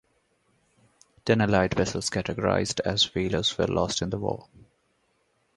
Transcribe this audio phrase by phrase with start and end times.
[1.25, 4.47] Ten Allied vessels categorized as whalers were lost in the war.